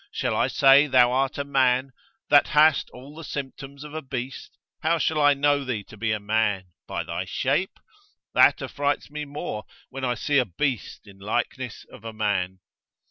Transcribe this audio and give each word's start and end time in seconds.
Shall 0.11 0.35
I 0.35 0.47
say 0.47 0.87
thou 0.87 1.11
art 1.11 1.37
a 1.37 1.43
man, 1.43 1.93
that 2.31 2.47
hast 2.47 2.89
all 2.89 3.13
the 3.15 3.23
symptoms 3.23 3.83
of 3.83 3.93
a 3.93 4.01
beast? 4.01 4.57
How 4.81 4.97
shall 4.97 5.21
I 5.21 5.35
know 5.35 5.63
thee 5.63 5.83
to 5.83 5.95
be 5.95 6.11
a 6.11 6.19
man? 6.19 6.71
by 6.87 7.03
thy 7.03 7.25
shape? 7.25 7.79
That 8.33 8.63
affrights 8.63 9.11
me 9.11 9.25
more, 9.25 9.65
when 9.91 10.03
I 10.03 10.15
see 10.15 10.39
a 10.39 10.45
beast 10.45 11.05
in 11.05 11.19
likeness 11.19 11.85
of 11.91 12.03
a 12.03 12.13
man. 12.13 12.61